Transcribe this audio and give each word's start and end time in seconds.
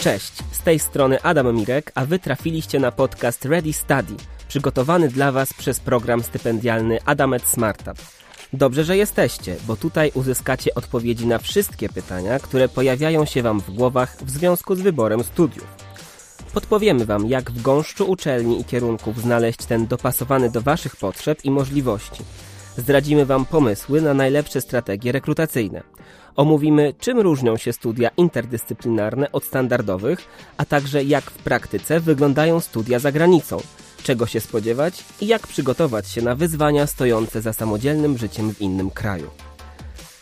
Cześć, 0.00 0.32
z 0.52 0.60
tej 0.60 0.78
strony 0.78 1.22
Adam 1.22 1.56
Mirek, 1.56 1.92
a 1.94 2.06
wy 2.06 2.18
trafiliście 2.18 2.78
na 2.80 2.92
podcast 2.92 3.44
Ready 3.44 3.72
Study, 3.72 4.14
przygotowany 4.48 5.08
dla 5.08 5.32
was 5.32 5.54
przez 5.54 5.80
program 5.80 6.22
stypendialny 6.22 6.98
Adamet 7.04 7.42
Smartup. 7.42 7.98
Dobrze, 8.52 8.84
że 8.84 8.96
jesteście, 8.96 9.56
bo 9.66 9.76
tutaj 9.76 10.10
uzyskacie 10.14 10.74
odpowiedzi 10.74 11.26
na 11.26 11.38
wszystkie 11.38 11.88
pytania, 11.88 12.38
które 12.38 12.68
pojawiają 12.68 13.24
się 13.24 13.42
wam 13.42 13.60
w 13.60 13.70
głowach 13.70 14.16
w 14.22 14.30
związku 14.30 14.74
z 14.74 14.80
wyborem 14.80 15.24
studiów. 15.24 15.66
Podpowiemy 16.54 17.06
wam, 17.06 17.26
jak 17.26 17.50
w 17.50 17.62
gąszczu 17.62 18.10
uczelni 18.10 18.60
i 18.60 18.64
kierunków 18.64 19.20
znaleźć 19.20 19.58
ten 19.58 19.86
dopasowany 19.86 20.50
do 20.50 20.60
waszych 20.60 20.96
potrzeb 20.96 21.44
i 21.44 21.50
możliwości. 21.50 22.22
Zdradzimy 22.80 23.26
wam 23.26 23.44
pomysły 23.44 24.02
na 24.02 24.14
najlepsze 24.14 24.60
strategie 24.60 25.12
rekrutacyjne. 25.12 25.82
Omówimy, 26.36 26.94
czym 26.98 27.20
różnią 27.20 27.56
się 27.56 27.72
studia 27.72 28.10
interdyscyplinarne 28.16 29.32
od 29.32 29.44
standardowych, 29.44 30.28
a 30.56 30.64
także 30.64 31.04
jak 31.04 31.24
w 31.24 31.38
praktyce 31.38 32.00
wyglądają 32.00 32.60
studia 32.60 32.98
za 32.98 33.12
granicą, 33.12 33.58
czego 34.02 34.26
się 34.26 34.40
spodziewać 34.40 35.04
i 35.20 35.26
jak 35.26 35.46
przygotować 35.46 36.08
się 36.08 36.22
na 36.22 36.34
wyzwania 36.34 36.86
stojące 36.86 37.42
za 37.42 37.52
samodzielnym 37.52 38.18
życiem 38.18 38.54
w 38.54 38.60
innym 38.60 38.90
kraju. 38.90 39.30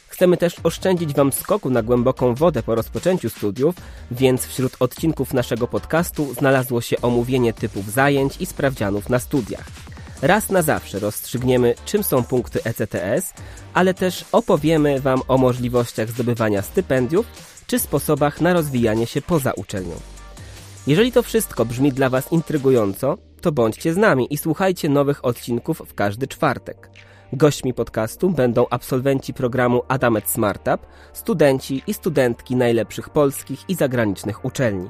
Chcemy 0.08 0.36
też 0.36 0.56
oszczędzić 0.62 1.14
Wam 1.14 1.32
skoku 1.32 1.70
na 1.70 1.82
głęboką 1.82 2.34
wodę 2.34 2.62
po 2.62 2.74
rozpoczęciu 2.74 3.30
studiów, 3.30 3.74
więc 4.10 4.46
wśród 4.46 4.76
odcinków 4.80 5.34
naszego 5.34 5.68
podcastu 5.68 6.34
znalazło 6.34 6.80
się 6.80 7.00
omówienie 7.00 7.52
typów 7.52 7.92
zajęć 7.92 8.40
i 8.40 8.46
sprawdzianów 8.46 9.08
na 9.08 9.18
studiach. 9.18 9.66
Raz 10.22 10.50
na 10.50 10.62
zawsze 10.62 10.98
rozstrzygniemy, 10.98 11.74
czym 11.84 12.04
są 12.04 12.24
punkty 12.24 12.64
ECTS, 12.64 13.34
ale 13.74 13.94
też 13.94 14.24
opowiemy 14.32 15.00
Wam 15.00 15.22
o 15.28 15.38
możliwościach 15.38 16.10
zdobywania 16.10 16.62
stypendiów 16.62 17.26
czy 17.66 17.78
sposobach 17.78 18.40
na 18.40 18.52
rozwijanie 18.52 19.06
się 19.06 19.22
poza 19.22 19.52
uczelnią. 19.52 19.94
Jeżeli 20.86 21.12
to 21.12 21.22
wszystko 21.22 21.64
brzmi 21.64 21.92
dla 21.92 22.10
Was 22.10 22.32
intrygująco, 22.32 23.18
to 23.40 23.52
bądźcie 23.52 23.94
z 23.94 23.96
nami 23.96 24.34
i 24.34 24.38
słuchajcie 24.38 24.88
nowych 24.88 25.24
odcinków 25.24 25.82
w 25.86 25.94
każdy 25.94 26.26
czwartek. 26.26 26.90
Gośćmi 27.32 27.74
podcastu 27.74 28.30
będą 28.30 28.66
absolwenci 28.70 29.34
programu 29.34 29.82
Adamet 29.88 30.28
Smartup, 30.30 30.86
studenci 31.12 31.82
i 31.86 31.94
studentki 31.94 32.56
najlepszych 32.56 33.10
polskich 33.10 33.70
i 33.70 33.74
zagranicznych 33.74 34.44
uczelni. 34.44 34.88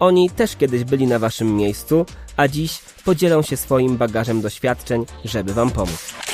Oni 0.00 0.30
też 0.30 0.56
kiedyś 0.56 0.84
byli 0.84 1.06
na 1.06 1.18
waszym 1.18 1.56
miejscu, 1.56 2.06
a 2.36 2.48
dziś 2.48 2.78
podzielą 3.04 3.42
się 3.42 3.56
swoim 3.56 3.96
bagażem 3.96 4.40
doświadczeń, 4.40 5.06
żeby 5.24 5.54
wam 5.54 5.70
pomóc. 5.70 6.29